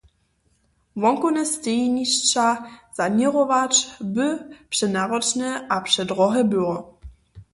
Wonkowne 1.01 1.43
stejnišća 1.53 2.45
saněrować 2.97 3.73
by 4.15 4.27
přenaročne 4.71 5.49
a 5.67 5.75
předrohe 5.85 6.41
było. 6.51 6.75